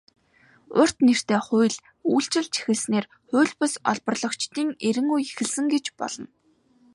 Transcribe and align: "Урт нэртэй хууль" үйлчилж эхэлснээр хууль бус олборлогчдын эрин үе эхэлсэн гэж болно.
"Урт 0.79 0.97
нэртэй 1.05 1.39
хууль" 1.45 1.79
үйлчилж 2.13 2.53
эхэлснээр 2.59 3.05
хууль 3.29 3.53
бус 3.59 3.73
олборлогчдын 3.91 4.69
эрин 4.87 5.07
үе 5.13 5.19
эхэлсэн 5.29 5.65
гэж 5.73 5.85
болно. 5.99 6.27